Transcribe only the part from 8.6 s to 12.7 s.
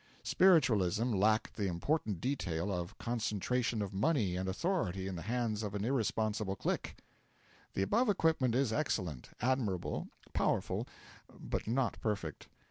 excellent, admirable, powerful, but not perfect.